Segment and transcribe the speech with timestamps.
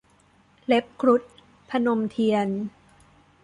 [0.65, 1.21] เล็บครุฑ-
[1.69, 2.49] พนมเทียน